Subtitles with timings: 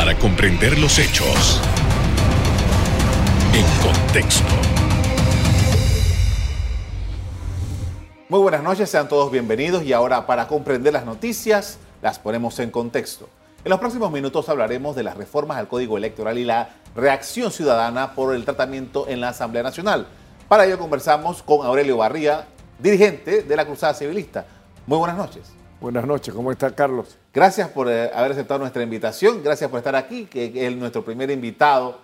[0.00, 1.60] para comprender los hechos
[3.52, 4.48] en contexto.
[8.30, 12.70] Muy buenas noches, sean todos bienvenidos y ahora para comprender las noticias las ponemos en
[12.70, 13.28] contexto.
[13.62, 18.14] En los próximos minutos hablaremos de las reformas al Código Electoral y la reacción ciudadana
[18.14, 20.06] por el tratamiento en la Asamblea Nacional.
[20.48, 22.46] Para ello conversamos con Aurelio Barría,
[22.78, 24.46] dirigente de la Cruzada Civilista.
[24.86, 25.59] Muy buenas noches.
[25.80, 27.16] Buenas noches, ¿cómo está Carlos?
[27.32, 31.30] Gracias por eh, haber aceptado nuestra invitación, gracias por estar aquí, que es nuestro primer
[31.30, 31.96] invitado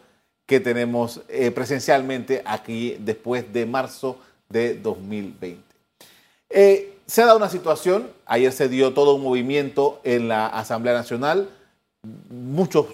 [0.47, 4.19] que tenemos eh, presencialmente aquí después de marzo
[4.49, 5.63] de 2020.
[6.49, 10.95] Eh, se ha dado una situación, ayer se dio todo un movimiento en la Asamblea
[10.95, 11.51] Nacional,
[12.31, 12.87] muchos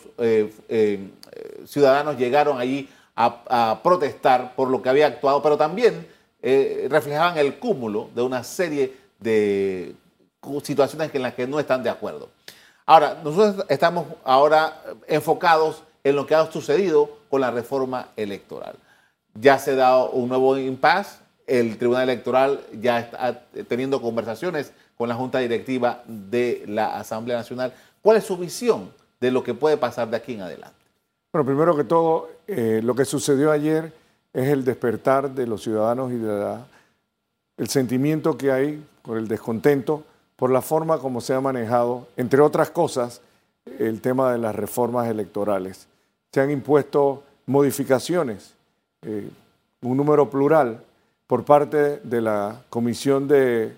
[1.65, 6.09] ciudadanos llegaron allí a, protestar por lo que había actuado, pero también
[6.43, 9.95] reflejaban el cúmulo de una serie de
[10.62, 12.28] situaciones en las que no están de acuerdo.
[12.87, 18.74] Ahora, nosotros estamos ahora enfocados en lo que ha sucedido con la reforma electoral.
[19.34, 25.09] Ya se ha dado un nuevo impasse, el Tribunal Electoral ya está teniendo conversaciones con
[25.09, 27.73] la Junta Directiva de la Asamblea Nacional.
[28.01, 28.90] ¿Cuál es su visión
[29.21, 30.77] de lo que puede pasar de aquí en adelante?
[31.32, 33.93] Bueno, primero que todo, eh, lo que sucedió ayer
[34.32, 36.59] es el despertar de los ciudadanos y de
[37.56, 40.04] el sentimiento que hay por el descontento
[40.43, 43.21] por la forma como se ha manejado, entre otras cosas,
[43.79, 45.87] el tema de las reformas electorales.
[46.32, 48.52] Se han impuesto modificaciones,
[49.02, 49.30] eh,
[49.82, 50.82] un número plural,
[51.29, 53.73] por parte de la Comisión de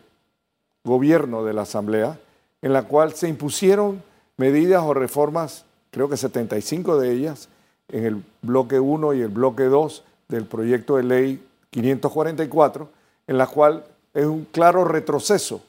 [0.84, 2.18] Gobierno de la Asamblea,
[2.62, 4.02] en la cual se impusieron
[4.38, 7.50] medidas o reformas, creo que 75 de ellas,
[7.88, 12.88] en el bloque 1 y el bloque 2 del proyecto de ley 544,
[13.26, 13.84] en la cual
[14.14, 15.60] es un claro retroceso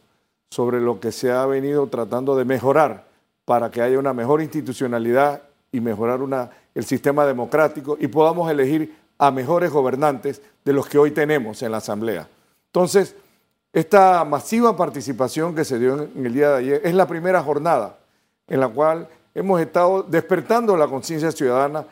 [0.50, 3.06] sobre lo que se ha venido tratando de mejorar
[3.46, 8.96] para que haya una mejor institucionalidad y mejorar una, el sistema democrático y podamos elegir
[9.18, 12.28] a mejores gobernantes de los que hoy tenemos en la Asamblea.
[12.68, 13.16] Entonces,
[13.72, 18.00] esta masiva participación que se dio en el día de ayer es la primera jornada
[18.48, 21.86] en la cual hemos estado despertando la conciencia ciudadana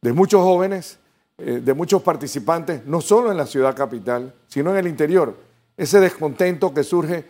[0.00, 0.98] de muchos jóvenes,
[1.38, 5.34] eh, de muchos participantes, no solo en la ciudad capital, sino en el interior.
[5.76, 7.24] Ese descontento que surge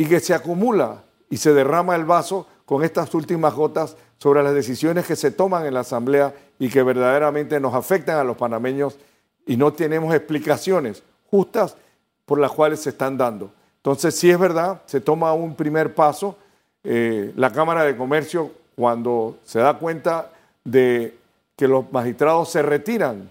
[0.00, 4.54] y que se acumula y se derrama el vaso con estas últimas gotas sobre las
[4.54, 8.96] decisiones que se toman en la Asamblea y que verdaderamente nos afectan a los panameños
[9.44, 11.76] y no tenemos explicaciones justas
[12.24, 13.52] por las cuales se están dando.
[13.76, 16.38] Entonces, si es verdad, se toma un primer paso.
[16.82, 20.32] Eh, la Cámara de Comercio, cuando se da cuenta
[20.64, 21.14] de
[21.56, 23.30] que los magistrados se retiran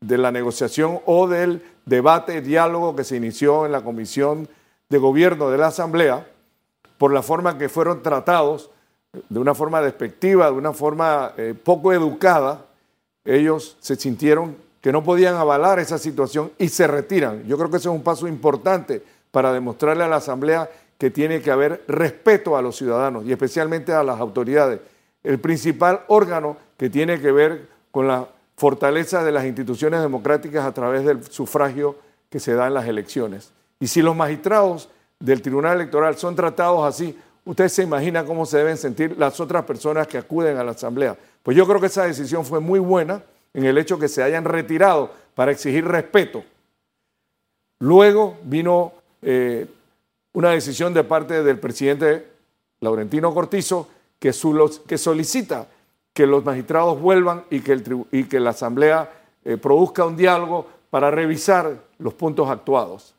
[0.00, 4.48] de la negociación o del debate, diálogo que se inició en la Comisión
[4.88, 6.26] de gobierno de la Asamblea,
[6.96, 8.70] por la forma que fueron tratados,
[9.28, 12.66] de una forma despectiva, de una forma eh, poco educada,
[13.24, 17.44] ellos se sintieron que no podían avalar esa situación y se retiran.
[17.44, 21.40] Yo creo que ese es un paso importante para demostrarle a la Asamblea que tiene
[21.40, 24.80] que haber respeto a los ciudadanos y especialmente a las autoridades.
[25.22, 30.72] El principal órgano que tiene que ver con la fortaleza de las instituciones democráticas a
[30.72, 31.96] través del sufragio
[32.30, 33.52] que se da en las elecciones.
[33.80, 38.58] Y si los magistrados del Tribunal Electoral son tratados así, usted se imagina cómo se
[38.58, 41.16] deben sentir las otras personas que acuden a la Asamblea.
[41.42, 43.22] Pues yo creo que esa decisión fue muy buena
[43.54, 46.44] en el hecho que se hayan retirado para exigir respeto.
[47.80, 49.66] Luego vino eh,
[50.32, 52.26] una decisión de parte del presidente
[52.80, 55.68] Laurentino Cortizo que, solicita
[56.12, 57.80] que los magistrados vuelvan y que,
[58.12, 59.10] y que la Asamblea
[59.44, 63.14] eh, produzca un diálogo para revisar los puntos actuados.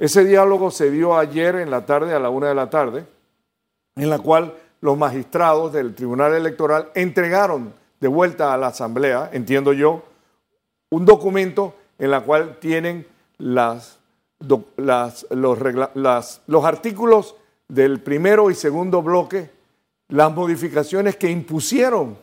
[0.00, 3.04] Ese diálogo se dio ayer en la tarde, a la una de la tarde,
[3.96, 9.74] en la cual los magistrados del Tribunal Electoral entregaron de vuelta a la Asamblea, entiendo
[9.74, 10.02] yo,
[10.88, 13.06] un documento en la cual tienen
[13.36, 13.98] las,
[14.38, 15.26] los,
[16.46, 17.36] los artículos
[17.68, 19.50] del primero y segundo bloque,
[20.08, 22.16] las modificaciones que impusieron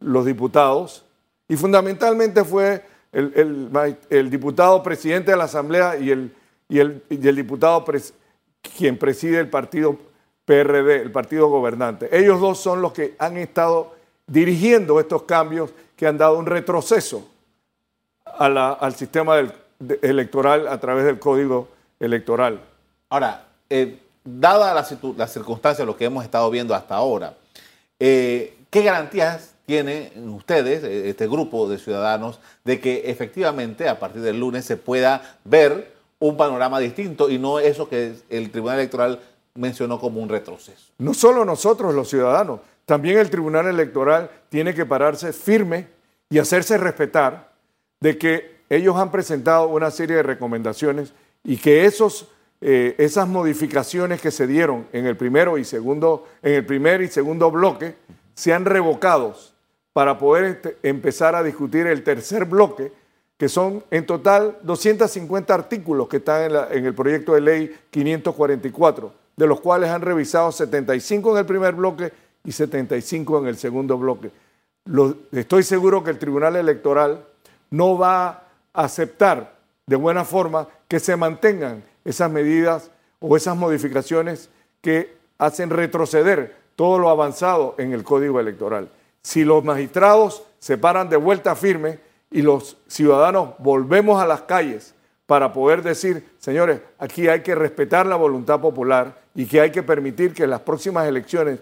[0.00, 1.04] los diputados,
[1.46, 3.70] y fundamentalmente fue el,
[4.10, 6.34] el diputado presidente de la Asamblea y el
[6.72, 7.02] y el,
[7.36, 7.84] diputado
[8.78, 9.98] quien preside el partido
[10.46, 12.08] PRD, el partido gobernante.
[12.10, 13.94] Ellos dos son los que han estado
[14.26, 17.28] dirigiendo estos cambios que han dado un retroceso
[18.24, 19.36] al sistema
[20.00, 21.68] electoral a través del código
[22.00, 22.58] electoral.
[23.10, 27.34] Ahora, eh, dada las la circunstancias, lo que hemos estado viendo hasta ahora,
[28.00, 34.40] eh, ¿qué garantías tienen ustedes, este grupo de ciudadanos, de que efectivamente a partir del
[34.40, 35.91] lunes se pueda ver
[36.22, 39.20] un panorama distinto y no eso que el Tribunal Electoral
[39.54, 40.92] mencionó como un retroceso.
[40.98, 45.88] No solo nosotros los ciudadanos, también el Tribunal Electoral tiene que pararse firme
[46.30, 47.52] y hacerse respetar
[48.00, 52.28] de que ellos han presentado una serie de recomendaciones y que esos,
[52.60, 57.08] eh, esas modificaciones que se dieron en el primero y segundo, en el primer y
[57.08, 57.96] segundo bloque
[58.34, 59.54] sean revocados
[59.92, 62.92] para poder este, empezar a discutir el tercer bloque,
[63.42, 69.12] que son en total 250 artículos que están en, en el proyecto de ley 544,
[69.36, 72.12] de los cuales han revisado 75 en el primer bloque
[72.44, 74.30] y 75 en el segundo bloque.
[75.32, 77.24] estoy seguro que el Tribunal Electoral
[77.70, 78.44] no va a
[78.74, 79.56] aceptar
[79.88, 84.50] de buena forma que se mantengan esas medidas o esas modificaciones
[84.80, 88.88] que hacen retroceder todo lo avanzado en el código electoral.
[89.20, 94.94] Si los magistrados se paran de vuelta firme y los ciudadanos volvemos a las calles
[95.26, 99.82] para poder decir, señores, aquí hay que respetar la voluntad popular y que hay que
[99.82, 101.60] permitir que las próximas elecciones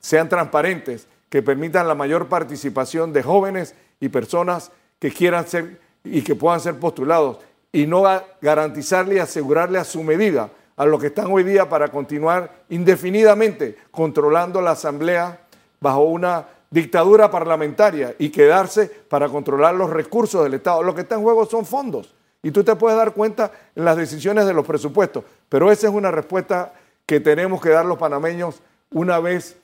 [0.00, 6.22] sean transparentes, que permitan la mayor participación de jóvenes y personas que quieran ser y
[6.22, 7.38] que puedan ser postulados
[7.72, 8.04] y no
[8.40, 13.76] garantizarle y asegurarle a su medida a los que están hoy día para continuar indefinidamente
[13.90, 15.40] controlando la Asamblea
[15.80, 20.82] bajo una dictadura parlamentaria y quedarse para controlar los recursos del Estado.
[20.82, 23.96] Lo que está en juego son fondos y tú te puedes dar cuenta en las
[23.96, 26.72] decisiones de los presupuestos, pero esa es una respuesta
[27.06, 28.60] que tenemos que dar los panameños
[28.90, 29.56] una vez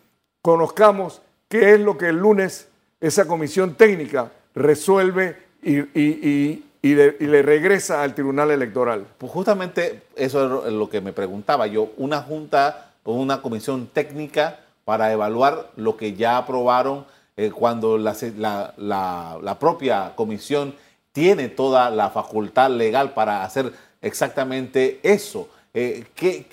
[0.42, 2.68] conozcamos qué es lo que el lunes
[3.00, 9.06] esa comisión técnica resuelve y, le, regresa al Tribunal Electoral.
[9.16, 14.60] Pues justamente eso es lo que me preguntaba yo, una junta o una comisión técnica
[14.88, 17.04] para evaluar lo que ya aprobaron
[17.36, 20.74] eh, cuando la, propia comisión
[21.12, 23.70] tiene toda la facultad legal para hacer
[24.00, 25.50] exactamente eso.
[25.74, 26.46] Eh, ¿qué,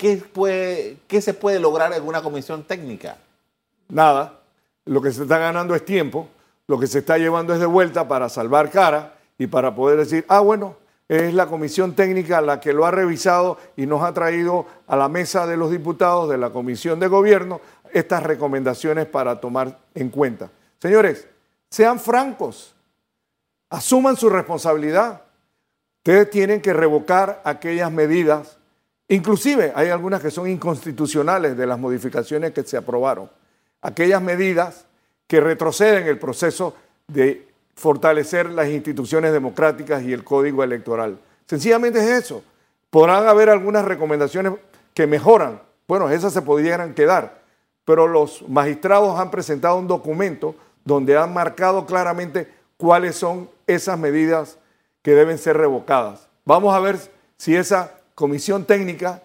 [1.08, 3.16] ¿Qué se puede lograr en una comisión técnica?
[3.88, 4.40] nada.
[4.84, 6.28] Lo que se está ganando es tiempo,
[6.66, 10.26] lo que se está llevando es de vuelta para salvar cara y para poder decir,
[10.28, 10.76] ah, bueno,
[11.08, 15.08] es la comisión técnica la que lo ha revisado y nos ha traído a la
[15.08, 17.60] mesa de los diputados de la comisión de gobierno
[17.98, 20.50] estas recomendaciones para tomar en cuenta.
[20.78, 21.26] Señores,
[21.70, 22.74] sean francos,
[23.70, 25.22] asuman su responsabilidad.
[25.98, 28.58] Ustedes tienen que revocar aquellas medidas,
[29.08, 33.28] inclusive hay algunas que son inconstitucionales de las modificaciones que se aprobaron
[33.86, 34.84] aquellas medidas
[35.28, 36.74] que retroceden el proceso
[37.06, 41.18] de fortalecer las instituciones democráticas y el código electoral.
[41.46, 42.42] Sencillamente es eso.
[42.90, 44.54] Podrán haber algunas recomendaciones
[44.92, 45.62] que mejoran.
[45.86, 47.42] Bueno, esas se pudieran quedar,
[47.86, 50.54] pero los magistrados han presentado un documento
[50.84, 54.58] donde han marcado claramente cuáles son esas medidas
[55.02, 56.28] que deben ser revocadas.
[56.44, 56.98] Vamos a ver
[57.38, 59.22] si esa comisión técnica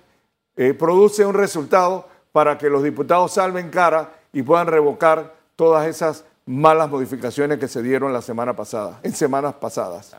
[0.55, 6.23] eh, produce un resultado para que los diputados salven cara y puedan revocar todas esas
[6.45, 10.15] malas modificaciones que se dieron la semana pasada, en semanas pasadas.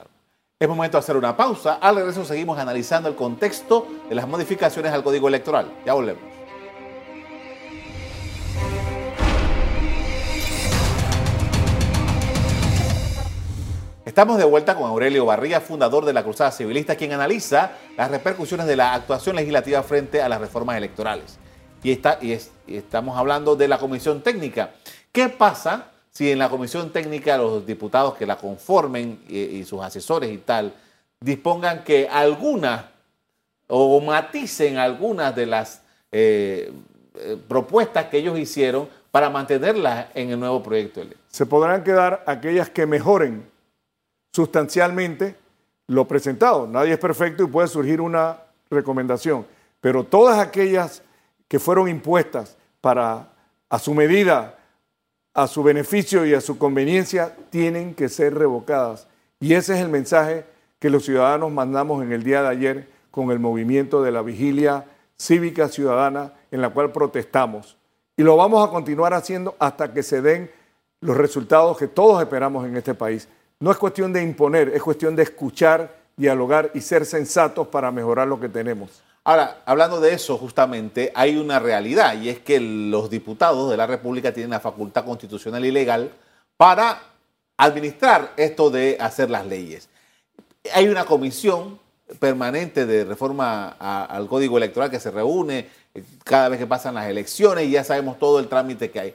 [0.59, 1.75] Es momento de hacer una pausa.
[1.75, 5.73] Al regreso seguimos analizando el contexto de las modificaciones al Código Electoral.
[5.85, 6.32] Ya volvemos.
[14.05, 18.67] Estamos de vuelta con Aurelio Barría, fundador de la Cruzada Civilista, quien analiza las repercusiones
[18.67, 21.39] de la actuación legislativa frente a las reformas electorales
[21.83, 24.71] y, estamos hablando de la comisión técnica.
[25.11, 30.31] ¿Qué pasa si en la comisión técnica los diputados que la conformen y, sus asesores
[30.31, 30.75] y tal
[31.21, 32.85] dispongan que algunas
[33.69, 36.73] o maticen algunas de las eh,
[37.15, 41.17] eh, propuestas que ellos hicieron para mantenerlas en el nuevo proyecto de ley?
[41.29, 43.52] Se podrán quedar aquellas que mejoren
[44.33, 45.37] sustancialmente
[45.87, 46.67] lo presentado.
[46.67, 48.39] Nadie es perfecto y puede surgir una
[48.71, 49.47] recomendación,
[49.81, 51.03] pero todas aquellas
[51.49, 53.29] que fueron impuestas para
[53.69, 54.59] a su medida,
[55.35, 59.07] a su beneficio y a su conveniencia, tienen que ser revocadas.
[59.41, 60.45] Y ese es el mensaje
[60.79, 64.87] que los ciudadanos mandamos en el día de ayer con el movimiento de la vigilia
[65.17, 67.77] cívica ciudadana en la cual protestamos.
[68.17, 70.51] Y lo vamos a continuar haciendo hasta que se den
[71.01, 73.29] los resultados que todos esperamos en este país.
[73.63, 78.27] No es cuestión de imponer, es cuestión de escuchar, dialogar y ser sensatos para mejorar
[78.27, 79.05] lo que tenemos.
[79.23, 83.87] Ahora, hablando de eso, justamente, hay una realidad y es que los diputados de la
[83.87, 86.11] República tienen la facultad constitucional y legal
[86.57, 87.05] para
[87.57, 89.89] administrar esto de hacer las leyes.
[90.75, 91.79] Hay una comisión
[92.19, 97.09] permanente de reforma al Código Electoral que se reúne eh, cada vez que pasan las
[97.09, 99.15] elecciones y ya sabemos todo el trámite que hay.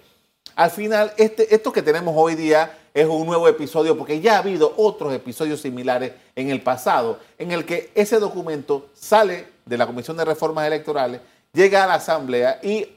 [0.56, 4.40] Al final, este, esto que tenemos hoy día es un nuevo episodio porque ya ha
[4.40, 9.86] habido otros episodios similares en el pasado en el que ese documento sale de la
[9.86, 11.22] Comisión de Reformas Electorales,
[11.54, 12.88] llega a la Asamblea y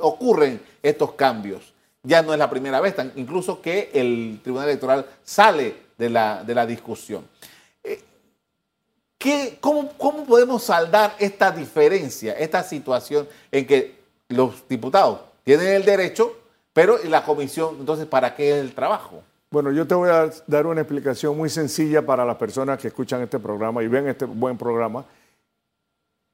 [0.00, 1.72] ocurren estos cambios.
[2.02, 6.54] ya no es la primera vez, incluso que el Tribunal Electoral sale de la, de
[6.54, 7.26] la discusión.
[7.82, 8.02] Eh,
[9.16, 13.94] ¿qué, cómo, ¿Cómo podemos saldar esta diferencia, esta situación en que
[14.28, 16.43] los diputados tienen el derecho,
[16.74, 19.22] pero la comisión, entonces, ¿para qué es el trabajo?
[19.50, 23.22] Bueno, yo te voy a dar una explicación muy sencilla para las personas que escuchan
[23.22, 25.04] este programa y ven este buen programa,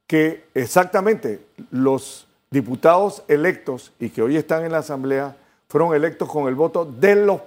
[0.06, 5.36] que exactamente los diputados electos y que hoy están en la Asamblea
[5.68, 7.42] fueron electos con el voto de los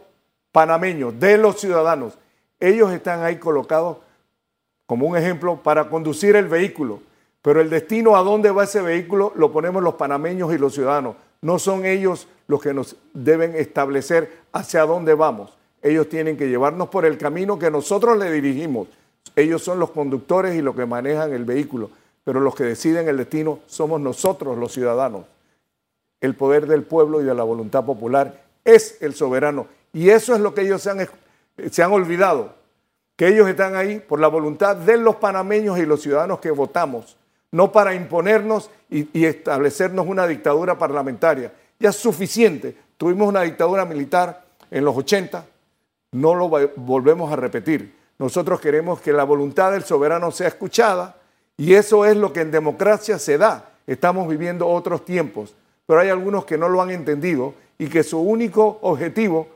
[0.52, 2.14] panameños, de los ciudadanos.
[2.60, 3.98] Ellos están ahí colocados
[4.86, 7.02] como un ejemplo para conducir el vehículo,
[7.42, 11.16] pero el destino a dónde va ese vehículo lo ponemos los panameños y los ciudadanos.
[11.42, 15.58] No son ellos los que nos deben establecer hacia dónde vamos.
[15.82, 18.88] Ellos tienen que llevarnos por el camino que nosotros le dirigimos.
[19.36, 21.90] Ellos son los conductores y los que manejan el vehículo,
[22.24, 25.26] pero los que deciden el destino somos nosotros, los ciudadanos
[26.24, 29.68] el poder del pueblo y de la voluntad popular es el soberano.
[29.92, 31.06] Y eso es lo que ellos se han,
[31.70, 32.56] se han olvidado,
[33.18, 37.18] que ellos están ahí por la voluntad de los panameños y los ciudadanos que votamos,
[37.52, 41.52] no para imponernos y, y establecernos una dictadura parlamentaria.
[41.84, 42.76] Ya es suficiente.
[42.98, 45.46] Tuvimos una dictadura militar en los 80,
[46.14, 47.94] no lo volvemos a repetir.
[48.18, 51.18] Nosotros queremos que la voluntad del soberano sea escuchada
[51.58, 53.70] y eso es lo que en democracia se da.
[53.86, 55.54] Estamos viviendo otros tiempos
[55.86, 59.48] pero hay algunos que no lo han entendido y que su único objetivo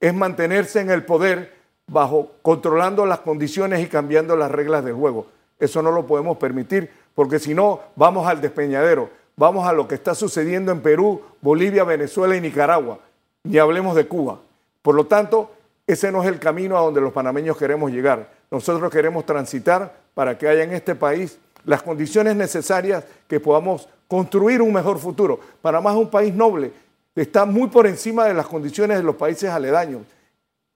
[0.00, 1.54] es mantenerse en el poder
[1.86, 5.26] bajo controlando las condiciones y cambiando las reglas del juego.
[5.58, 9.94] Eso no lo podemos permitir porque si no vamos al despeñadero, vamos a lo que
[9.94, 12.98] está sucediendo en Perú, Bolivia, Venezuela y Nicaragua,
[13.44, 14.40] ni hablemos de Cuba.
[14.82, 15.50] Por lo tanto,
[15.86, 18.30] ese no es el camino a donde los panameños queremos llegar.
[18.50, 24.60] Nosotros queremos transitar para que haya en este país las condiciones necesarias que podamos construir
[24.60, 25.40] un mejor futuro.
[25.60, 26.72] Panamá es un país noble,
[27.14, 30.02] está muy por encima de las condiciones de los países aledaños.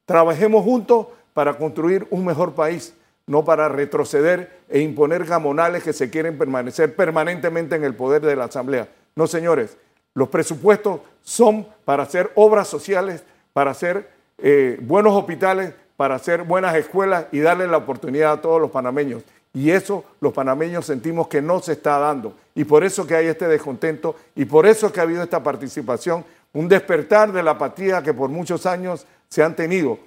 [0.06, 2.94] Trabajemos juntos para construir un mejor país,
[3.26, 8.36] no para retroceder e imponer gamonales que se quieren permanecer permanentemente en el poder de
[8.36, 8.88] la Asamblea.
[9.16, 9.76] No, señores,
[10.14, 16.76] los presupuestos son para hacer obras sociales, para hacer eh, buenos hospitales, para hacer buenas
[16.76, 19.22] escuelas y darle la oportunidad a todos los panameños.
[19.52, 22.34] Y eso los panameños sentimos que no se está dando.
[22.54, 26.24] Y por eso que hay este descontento y por eso que ha habido esta participación,
[26.52, 29.98] un despertar de la apatía que por muchos años se han tenido.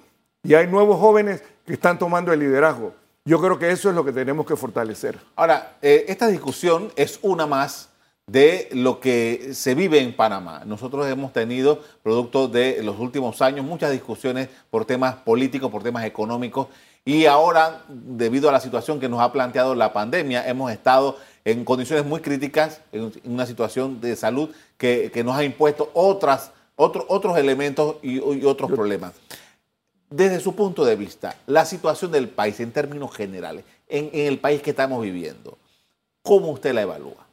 [0.42, 2.94] Y hay nuevos jóvenes que están tomando el liderazgo.
[3.26, 5.18] Yo creo que eso es lo que tenemos que fortalecer.
[5.36, 7.90] Ahora, eh, esta discusión es una más
[8.26, 10.62] de lo que se vive en Panamá.
[10.64, 16.04] Nosotros hemos tenido, producto de los últimos años, muchas discusiones por temas políticos, por temas
[16.04, 16.68] económicos,
[17.04, 21.64] y ahora, debido a la situación que nos ha planteado la pandemia, hemos estado en
[21.64, 27.96] condiciones muy críticas, en una situación de salud que, nos ha impuesto otras, otros elementos
[28.02, 29.12] y, otros problemas.
[30.10, 34.60] Desde su punto de vista, la situación del país en términos generales, en, el país
[34.60, 35.56] que estamos viviendo,
[36.22, 37.26] ¿cómo usted la evalúa?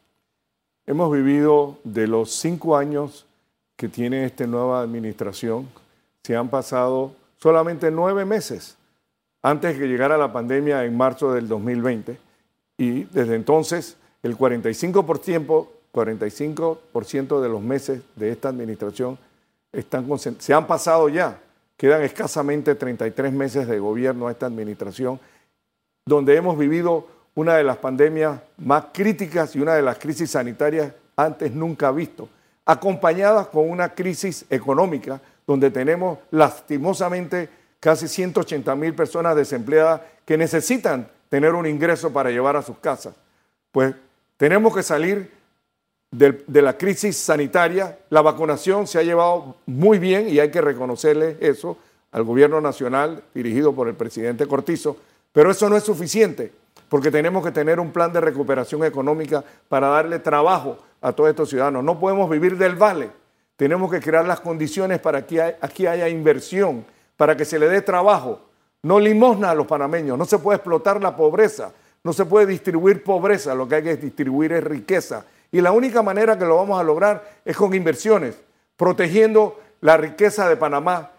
[0.85, 3.25] Hemos vivido de los cinco años
[3.75, 5.67] que tiene esta nueva administración,
[6.23, 8.77] se han pasado solamente nueve meses
[9.41, 12.19] antes de que llegara la pandemia en marzo del 2020.
[12.77, 19.17] Y desde entonces, el 45%, 45 de los meses de esta administración
[19.71, 20.07] están
[20.37, 21.39] se han pasado ya.
[21.77, 25.19] Quedan escasamente 33 meses de gobierno a esta administración,
[26.05, 30.91] donde hemos vivido una de las pandemias más críticas y una de las crisis sanitarias
[31.15, 32.27] antes nunca visto,
[32.65, 41.07] acompañadas con una crisis económica, donde tenemos lastimosamente casi 180 mil personas desempleadas que necesitan
[41.29, 43.13] tener un ingreso para llevar a sus casas.
[43.71, 43.93] Pues
[44.35, 45.31] tenemos que salir
[46.11, 47.97] de, la crisis sanitaria.
[48.09, 51.77] La vacunación se ha llevado muy bien y hay que reconocerle eso
[52.11, 54.97] al gobierno nacional dirigido por el presidente Cortizo,
[55.31, 56.51] pero eso no es suficiente
[56.89, 61.49] porque tenemos que tener un plan de recuperación económica para darle trabajo a todos estos
[61.49, 61.83] ciudadanos.
[61.83, 63.09] No podemos vivir del vale,
[63.57, 66.85] tenemos que crear las condiciones para que aquí haya inversión
[67.17, 68.39] para que se le dé trabajo,
[68.83, 71.73] no limosna a los panameños, no se puede explotar la pobreza,
[72.03, 75.25] no se puede distribuir pobreza, lo que hay que distribuir es riqueza.
[75.51, 78.35] Y la única manera que lo vamos a lograr es con inversiones,
[78.75, 81.11] protegiendo la riqueza de Panamá,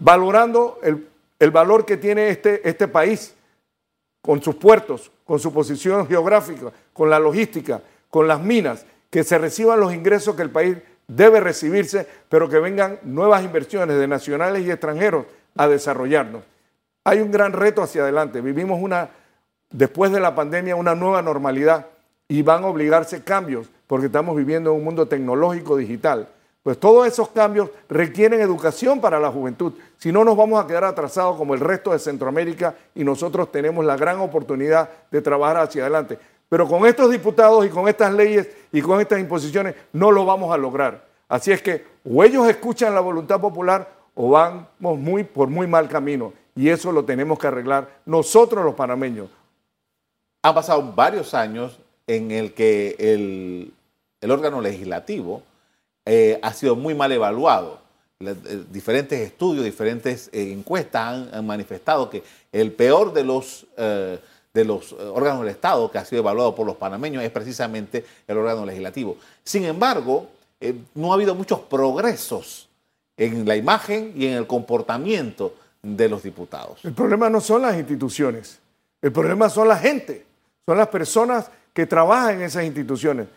[0.00, 3.34] valorando el, valor que tiene este, este país
[4.20, 9.36] con sus puertos, con su posición geográfica, con la logística, con las minas, que se
[9.36, 14.64] reciban los ingresos que el país debe recibirse, pero que vengan nuevas inversiones de nacionales
[14.64, 16.42] y extranjeros a desarrollarnos.
[17.04, 18.40] Hay un gran reto hacia adelante.
[18.40, 19.10] Vivimos una,
[19.70, 21.86] después de la pandemia, una nueva normalidad
[22.32, 26.26] y van a obligarse cambios porque estamos viviendo en un mundo tecnológico digital,
[26.62, 29.74] Pues todos esos cambios requieren educación para la juventud.
[29.98, 33.84] Si no, nos vamos a quedar atrasados como el resto de Centroamérica y nosotros tenemos
[33.84, 36.18] la gran oportunidad de trabajar hacia adelante.
[36.48, 40.54] Pero con estos diputados y con estas leyes y con estas imposiciones no lo vamos
[40.54, 41.04] a lograr.
[41.28, 45.86] Así es que o ellos escuchan la voluntad popular o vamos muy, por muy mal
[45.86, 46.32] camino.
[46.56, 49.28] Y eso lo tenemos que arreglar nosotros los panameños.
[50.42, 53.72] Han pasado varios años en el que el,
[54.20, 55.42] el órgano legislativo
[56.04, 57.80] eh, ha sido muy mal evaluado.
[58.20, 64.92] Eh, diferentes estudios, diferentes eh, encuestas han, manifestado que el peor de los, de los
[64.92, 69.16] órganos del Estado que ha sido evaluado por los panameños es precisamente el órgano legislativo.
[69.42, 70.28] Sin embargo,
[70.94, 72.68] no ha habido muchos progresos
[73.16, 76.84] en la imagen y en el comportamiento de los diputados.
[76.84, 78.58] El problema no son las instituciones,
[79.00, 80.26] el problema son la gente,
[80.66, 83.28] son las personas que trabajan en esas instituciones.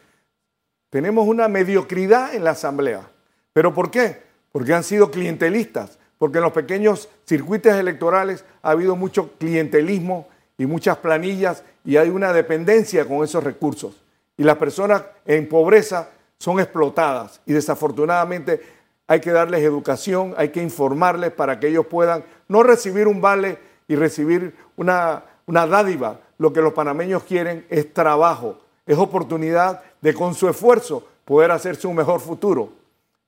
[0.89, 3.10] Tenemos una mediocridad en la Asamblea.
[3.54, 4.24] ¿Pero por qué?
[4.51, 10.27] Porque han sido clientelistas, porque en los pequeños circuitos electorales ha habido mucho clientelismo
[10.58, 14.01] y muchas planillas y hay una dependencia con esos recursos.
[14.38, 18.62] Y las personas en pobreza son explotadas y desafortunadamente
[19.08, 23.58] hay que darles educación, hay que informarles para que ellos puedan no recibir un vale
[23.88, 26.20] y recibir una, una dádiva.
[26.38, 31.88] Lo que los panameños quieren es trabajo, es oportunidad de con su esfuerzo poder hacerse
[31.88, 32.70] un mejor futuro.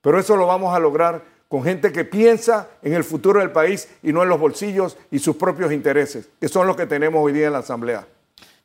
[0.00, 3.88] Pero eso lo vamos a lograr con gente que piensa en el futuro del país
[4.02, 7.32] y no en los bolsillos y sus propios intereses, que son los que tenemos hoy
[7.32, 8.06] día en la Asamblea.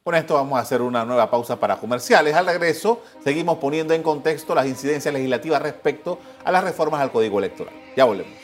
[0.03, 2.35] Con esto vamos a hacer una nueva pausa para comerciales.
[2.35, 7.39] Al regreso, seguimos poniendo en contexto las incidencias legislativas respecto a las reformas al Código
[7.39, 7.73] Electoral.
[7.95, 8.42] Ya volvemos.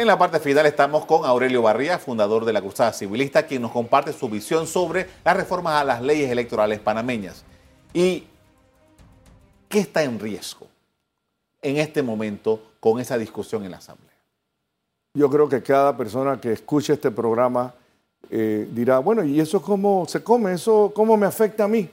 [0.00, 3.70] En la parte final estamos con Aurelio Barría, fundador de la Cruzada Civilista, quien nos
[3.70, 7.44] comparte su visión sobre las reformas a las leyes electorales panameñas.
[7.92, 8.24] ¿Y
[9.68, 10.68] qué está en riesgo
[11.60, 14.16] en este momento con esa discusión en la Asamblea?
[15.12, 17.74] Yo creo que cada persona que escuche este programa
[18.30, 20.54] eh, dirá, bueno, ¿y eso cómo se come?
[20.54, 21.90] ¿Eso cómo me afecta a mí?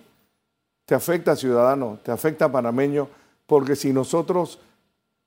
[0.85, 3.09] Te afecta, ciudadano, te afecta, panameño,
[3.45, 4.59] porque si nosotros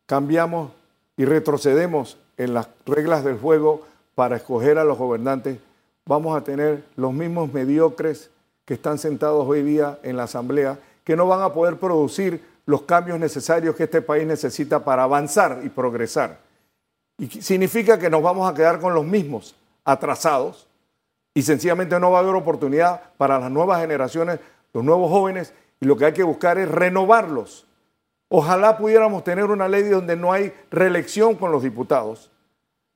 [0.07, 0.71] cambiamos
[1.19, 3.83] y retrocedemos en las reglas del juego
[4.15, 5.59] para escoger a los gobernantes,
[6.07, 8.31] vamos a tener los mismos mediocres
[8.65, 12.83] que están sentados hoy día en la Asamblea, que no van a poder producir los
[12.83, 16.39] cambios necesarios que este país necesita para avanzar y progresar.
[17.19, 20.67] Y significa que nos vamos a quedar con los mismos, atrasados,
[21.35, 24.41] y sencillamente no va a haber oportunidad para las nuevas generaciones,
[24.73, 27.67] los nuevos jóvenes, y lo que hay que buscar es renovarlos
[28.33, 32.31] Ojalá pudiéramos tener una ley donde no hay reelección con los diputados,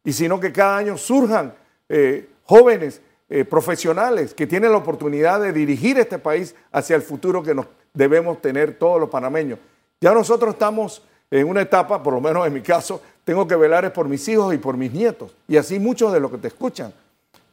[0.05, 1.55] y sino que cada año surjan
[1.88, 7.42] eh, jóvenes eh, profesionales que tienen la oportunidad de dirigir este país hacia el futuro
[7.42, 9.59] que nos debemos tener todos los panameños.
[10.01, 13.92] Ya nosotros estamos en una etapa, por lo menos en mi caso, tengo que velar
[13.92, 16.94] por mis hijos y por mis nietos, y así muchos de los que te escuchan.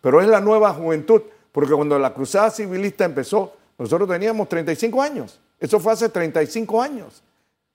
[0.01, 5.39] Pero es la nueva juventud, porque cuando la cruzada civilista empezó, nosotros teníamos 35 años.
[5.59, 7.23] Eso fue hace 35 años.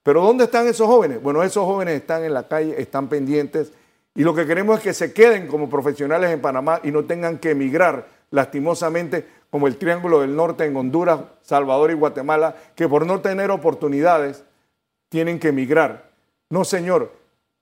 [0.06, 1.20] Pero ¿dónde están esos jóvenes?
[1.20, 3.72] Bueno, esos jóvenes están en la calle, están pendientes
[4.14, 7.38] y lo que queremos es que se queden como profesionales en Panamá y no tengan
[7.38, 13.04] que emigrar lastimosamente como el Triángulo del Norte en Honduras, Salvador y Guatemala, que por
[13.04, 14.44] no tener oportunidades
[15.08, 16.04] tienen que emigrar.
[16.50, 17.10] No, señor,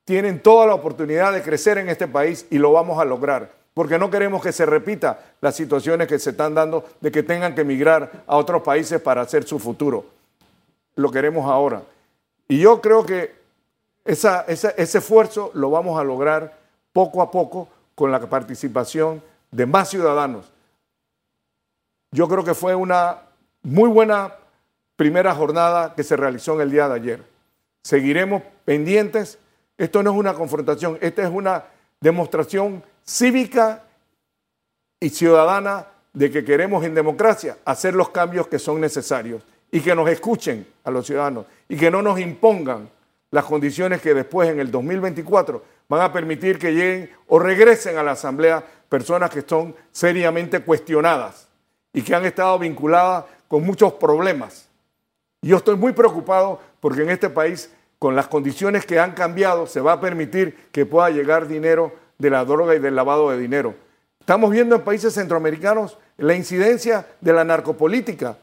[0.03, 3.97] tienen toda la oportunidad de crecer en este país y lo vamos a lograr, porque
[3.97, 7.61] no queremos que se repita las situaciones que se están dando de que tengan que
[7.61, 10.05] emigrar a otros países para hacer su futuro.
[10.93, 11.81] Lo queremos ahora.
[12.47, 13.35] Y yo creo que
[14.03, 16.57] ese esfuerzo lo vamos a lograr
[16.93, 20.51] poco a poco con la participación de más ciudadanos.
[22.11, 23.21] Yo creo que fue una
[23.63, 24.35] muy buena
[24.95, 27.23] primera jornada que se realizó en el día de ayer.
[27.83, 29.39] Seguiremos pendientes.
[29.77, 31.65] Esto no es una confrontación, esta es una
[31.99, 33.83] demostración cívica
[34.99, 39.95] y ciudadana de que queremos en democracia hacer los cambios que son necesarios y que
[39.95, 42.89] nos escuchen a los ciudadanos y que no nos impongan
[43.31, 48.03] las condiciones que después en el 2024 van a permitir que lleguen o regresen a
[48.03, 51.47] la Asamblea personas que son seriamente cuestionadas
[51.93, 54.69] y que han estado vinculadas con muchos problemas.
[55.41, 59.81] Yo estoy muy preocupado porque en este país, con las condiciones que han cambiado, se
[59.81, 63.75] va a permitir que pueda llegar dinero de la droga y del lavado de dinero.
[64.19, 68.37] Estamos viendo en países centroamericanos la incidencia de la narcopolítica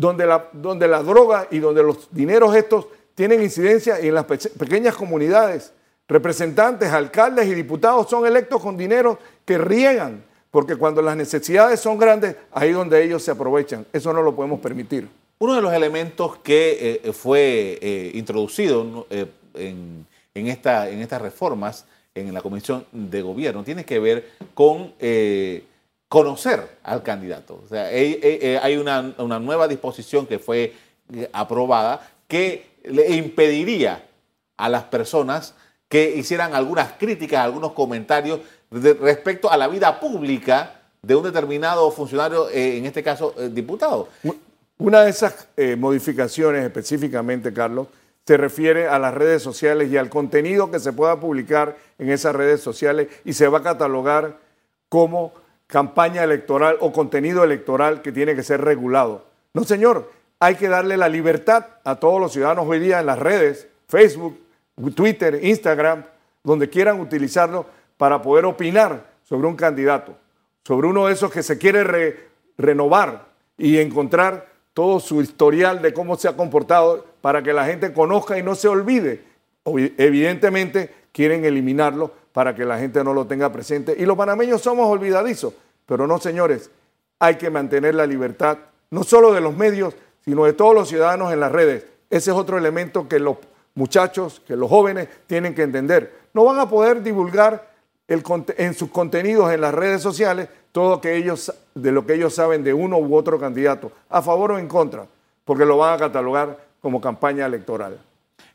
[0.00, 5.74] donde la, donde droga y donde los dineros estos tienen incidencia en las pequeñas comunidades.
[6.08, 11.98] Representantes, alcaldes y diputados son electos con dinero que riegan porque cuando las necesidades son
[11.98, 13.86] grandes, ahí donde ellos se aprovechan.
[13.92, 15.08] Eso no lo podemos permitir.
[15.38, 21.86] Uno de los elementos que eh, fue eh, introducido eh, en, esta, en estas reformas
[22.14, 24.94] en la Comisión de Gobierno tiene que ver con
[26.10, 27.62] conocer al candidato.
[27.64, 30.74] O sea, hay una, una nueva disposición que fue
[31.32, 34.04] aprobada que le impediría
[34.56, 35.54] a las personas
[35.88, 42.48] que hicieran algunas críticas, algunos comentarios respecto a la vida pública de un determinado funcionario,
[42.50, 44.08] eh, en este caso eh, diputado.
[44.78, 47.88] Una de esas eh, modificaciones específicamente, Carlos,
[48.26, 52.34] se refiere a las redes sociales y al contenido que se pueda publicar en esas
[52.34, 54.36] redes sociales y se va a catalogar
[54.88, 55.32] como
[55.70, 59.24] campaña electoral o contenido electoral que tiene que ser regulado.
[59.54, 63.18] No, señor, hay que darle la libertad a todos los ciudadanos hoy día en las
[63.18, 64.38] redes, Facebook,
[64.94, 66.04] Twitter, Instagram,
[66.42, 70.16] donde quieran utilizarlo para poder opinar sobre un candidato,
[70.64, 76.16] sobre uno de esos que se quiere renovar y encontrar todo su historial de cómo
[76.16, 79.22] se ha comportado para que la gente conozca y no se olvide.
[79.64, 83.94] Evidentemente quieren eliminarlo para que la gente no lo tenga presente.
[83.98, 85.54] Y los panameños somos olvidadizos,
[85.86, 86.70] pero no, señores,
[87.18, 88.58] hay que mantener la libertad,
[88.90, 91.84] no solo de los medios, sino de todos los ciudadanos en las redes.
[92.08, 93.36] Ese es otro elemento que los
[93.74, 96.20] muchachos, que los jóvenes tienen que entender.
[96.34, 97.70] No van a poder divulgar
[98.08, 102.64] en sus contenidos en las redes sociales todo que ellos, de lo que ellos saben
[102.64, 105.06] de uno u otro candidato, a favor o en contra,
[105.44, 107.98] porque lo van a catalogar como campaña electoral.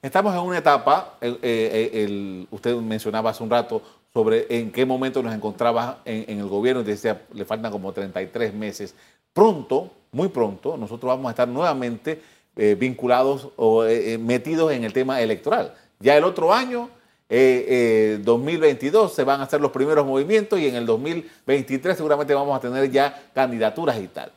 [0.06, 3.82] Estamos en una etapa, eh, usted mencionaba hace un rato
[4.14, 8.54] sobre en qué momento nos encontraba en, el gobierno y decía, le faltan como 33
[8.54, 8.94] meses.
[9.34, 12.22] Pronto, muy pronto, nosotros vamos a estar nuevamente
[12.56, 15.74] eh, vinculados o eh, metidos en el tema electoral.
[16.00, 16.92] Ya el otro año
[17.28, 22.56] 2022 eh, se van a hacer los primeros movimientos y en el 2023 seguramente vamos
[22.56, 24.32] a tener ya candidaturas y tal.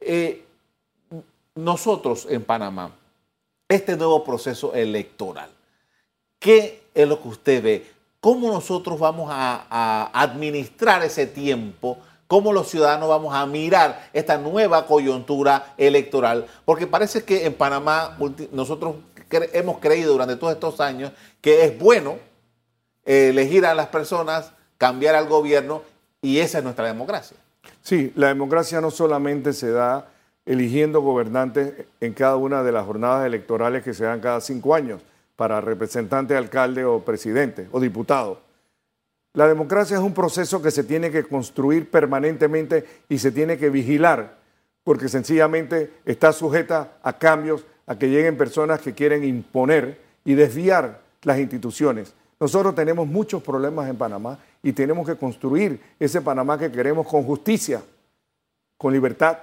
[0.00, 0.42] Eh,
[1.54, 2.90] nosotros en Panamá,
[3.68, 5.50] este nuevo proceso electoral,
[6.38, 7.86] ¿qué es lo que usted ve?
[8.20, 11.98] ¿Cómo nosotros vamos a, administrar ese tiempo?
[12.26, 16.46] ¿Cómo los ciudadanos vamos a mirar esta nueva coyuntura electoral?
[16.64, 18.16] Porque parece que en Panamá
[18.50, 18.96] nosotros
[19.30, 22.16] hemos creído durante todos estos años que es bueno
[23.04, 25.82] elegir a las personas, cambiar al gobierno
[26.22, 27.36] y esa es nuestra democracia.
[27.82, 30.08] Sí, la democracia no solamente se da
[30.46, 35.02] eligiendo gobernantes en cada una de las jornadas electorales que se dan cada cinco años
[35.36, 38.40] para representante, alcalde o presidente o diputado.
[39.32, 43.68] La democracia es un proceso que se tiene que construir permanentemente y se tiene que
[43.68, 44.36] vigilar,
[44.84, 51.00] porque sencillamente está sujeta a cambios, a que lleguen personas que quieren imponer y desviar
[51.22, 52.14] las instituciones.
[52.38, 57.24] Nosotros tenemos muchos problemas en Panamá y tenemos que construir ese Panamá que queremos con
[57.24, 57.82] justicia,
[58.76, 59.38] con libertad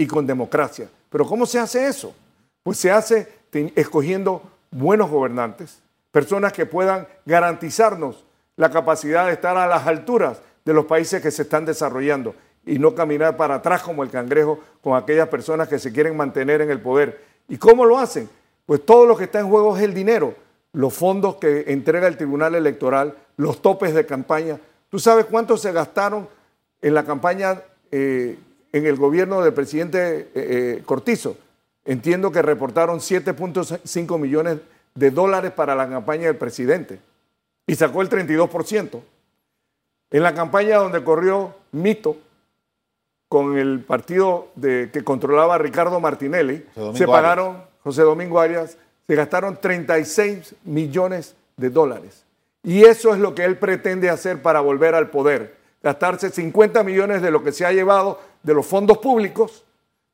[0.00, 0.88] y con democracia.
[1.10, 2.14] Pero ¿cómo se hace eso?
[2.62, 3.28] Pues se hace
[3.74, 5.78] escogiendo buenos gobernantes,
[6.10, 8.24] personas que puedan garantizarnos
[8.56, 12.34] la capacidad de estar a las alturas de los países que se están desarrollando
[12.64, 16.62] y no caminar para atrás como el cangrejo con aquellas personas que se quieren mantener
[16.62, 17.22] en el poder.
[17.46, 18.30] ¿Y cómo lo hacen?
[18.64, 20.34] Pues todo lo que está en juego es el dinero
[20.72, 24.58] los fondos que entrega el Tribunal Electoral, los topes de campaña.
[24.88, 26.26] ¿Tú sabes cuánto se gastaron
[26.80, 27.60] en la campaña
[27.90, 28.38] eh,
[28.72, 31.36] en el gobierno del presidente eh, eh, Cortizo?
[31.84, 34.58] Entiendo que reportaron 7.5 millones
[34.94, 37.00] de dólares para la campaña del presidente
[37.66, 39.00] y sacó el 32%.
[40.10, 42.16] En la campaña donde corrió Mito
[43.28, 49.56] con el partido de, que controlaba Ricardo Martinelli, se pagaron, José Domingo Arias, se gastaron
[49.60, 52.24] 36 millones de dólares.
[52.62, 55.56] Y eso es lo que él pretende hacer para volver al poder.
[55.82, 59.64] Gastarse 50 millones de lo que se ha llevado de los fondos públicos,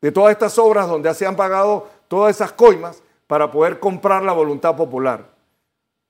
[0.01, 4.33] de todas estas obras donde se han pagado todas esas coimas para poder comprar la
[4.33, 5.31] voluntad popular.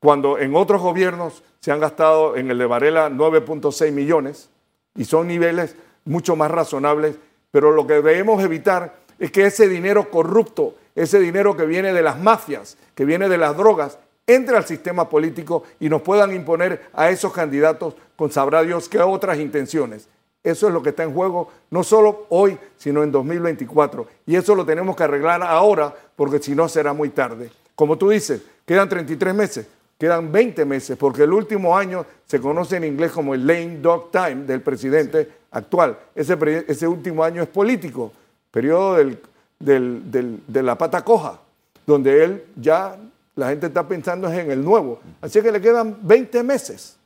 [0.01, 4.51] Cuando en otros gobiernos se han gastado en el de Varela 9.6 millones
[4.95, 7.17] y son niveles mucho más razonables,
[7.51, 12.03] pero lo que debemos evitar es que ese dinero corrupto ese dinero que viene de
[12.03, 16.89] las mafias, que viene de las drogas, entre al sistema político y nos puedan imponer
[16.95, 20.09] a esos candidatos con sabrá Dios qué otras intenciones.
[20.47, 24.07] Eso es lo que está en juego, no solo hoy, sino en 2024.
[24.27, 27.51] Y eso lo tenemos que arreglar ahora, porque si no será muy tarde.
[27.75, 29.67] Como tú dices, quedan 33 meses,
[29.99, 34.13] quedan 20 meses, porque el último año se conoce en inglés como el lame dog
[34.13, 35.99] time del presidente actual.
[36.15, 38.13] Ese, ese último año es político,
[38.53, 39.19] periodo del
[39.59, 41.41] de la pata coja,
[41.85, 42.97] donde él ya
[43.35, 45.01] la gente está pensando en el nuevo.
[45.21, 46.97] Así que le quedan 20 meses,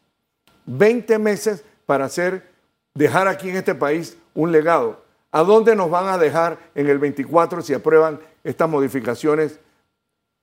[0.66, 2.49] 20 meses para hacer
[2.94, 5.02] dejar aquí en este país un legado.
[5.32, 9.60] ¿A dónde nos van a dejar en el 24 si aprueban estas modificaciones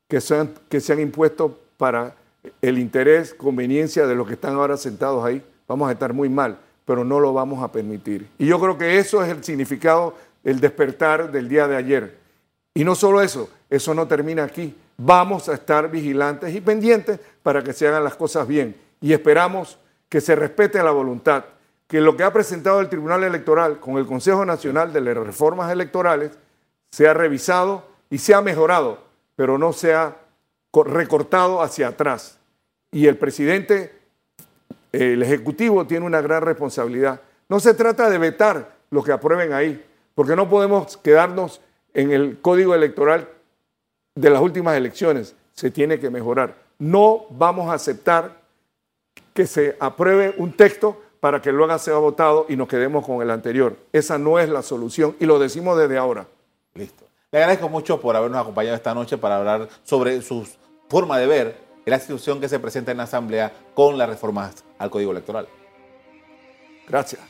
[0.08, 2.16] que se han, impuesto para
[2.62, 5.44] el interés, conveniencia de los que están ahora sentados ahí?
[5.68, 8.30] Vamos a estar muy mal, pero no lo vamos a permitir.
[8.38, 12.18] Y yo creo que eso es el significado, el despertar del día de ayer.
[12.74, 14.74] Y no solo eso, eso no termina aquí.
[14.96, 18.76] Vamos a estar vigilantes y pendientes para que se hagan las cosas bien.
[19.02, 21.44] Y esperamos que se respete la voluntad,
[21.88, 25.72] que lo que ha presentado el Tribunal Electoral con el Consejo Nacional de las Reformas
[25.72, 26.32] Electorales
[26.92, 29.00] sea revisado y sea mejorado,
[29.36, 30.18] pero no sea
[30.74, 32.40] recortado hacia atrás.
[32.92, 33.98] Y el presidente,
[34.92, 37.22] el Ejecutivo, tiene una gran responsabilidad.
[37.50, 41.62] No se trata de vetar lo que aprueben ahí, porque no podemos quedarnos
[41.94, 43.30] en el código electoral
[44.16, 45.36] de las últimas elecciones.
[45.54, 46.56] Se tiene que mejorar.
[46.80, 48.42] No vamos a aceptar
[49.34, 53.32] que se apruebe un texto para que luego sea votado y nos quedemos con el
[53.32, 53.76] anterior.
[53.92, 56.28] Esa no es la solución y lo decimos desde ahora.
[56.74, 57.06] Listo.
[57.32, 60.48] Le agradezco mucho por habernos acompañado esta noche para hablar sobre su
[60.90, 64.90] forma de ver la situación que se presenta en la Asamblea con las reformas al
[64.90, 65.48] Código Electoral.
[66.88, 67.22] Gracias.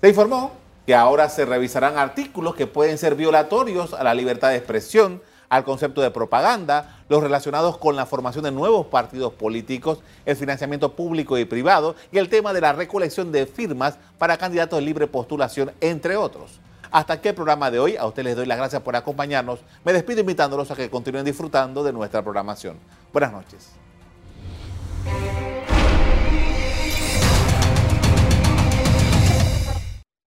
[0.00, 0.52] Se informó
[0.86, 5.64] que ahora se revisarán artículos que pueden ser violatorios a la libertad de expresión, al
[5.64, 11.36] concepto de propaganda, los relacionados con la formación de nuevos partidos políticos, el financiamiento público
[11.36, 15.70] y privado y el tema de la recolección de firmas para candidatos de libre postulación,
[15.82, 16.58] entre otros.
[16.90, 17.96] Hasta aquí el programa de hoy.
[17.98, 19.60] A ustedes les doy las gracias por acompañarnos.
[19.84, 22.78] Me despido invitándolos a que continúen disfrutando de nuestra programación.
[23.12, 23.72] Buenas noches.